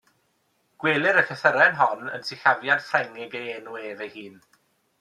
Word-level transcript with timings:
Gwelir 0.83 1.19
y 1.21 1.23
llythyren 1.27 1.77
hon 1.81 2.01
yn 2.15 2.25
sillafiad 2.31 2.83
Ffrengig 2.89 3.39
ei 3.43 3.47
enw 3.61 3.79
ef 3.87 4.05
ei 4.07 4.13
hun. 4.19 4.45